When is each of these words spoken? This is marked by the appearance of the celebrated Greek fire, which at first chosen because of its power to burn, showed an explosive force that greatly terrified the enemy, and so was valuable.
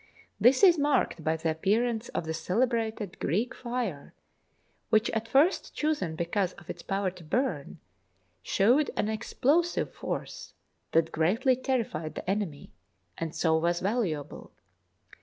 This 0.39 0.63
is 0.63 0.79
marked 0.79 1.23
by 1.23 1.37
the 1.37 1.51
appearance 1.51 2.09
of 2.09 2.25
the 2.25 2.33
celebrated 2.33 3.19
Greek 3.19 3.53
fire, 3.53 4.15
which 4.89 5.11
at 5.11 5.27
first 5.27 5.75
chosen 5.75 6.15
because 6.15 6.53
of 6.53 6.71
its 6.71 6.81
power 6.81 7.11
to 7.11 7.23
burn, 7.23 7.77
showed 8.41 8.89
an 8.97 9.09
explosive 9.09 9.93
force 9.93 10.55
that 10.93 11.11
greatly 11.11 11.55
terrified 11.55 12.15
the 12.15 12.27
enemy, 12.27 12.71
and 13.19 13.35
so 13.35 13.55
was 13.59 13.79
valuable. 13.79 14.51